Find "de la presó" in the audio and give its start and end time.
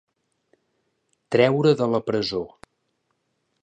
1.83-2.45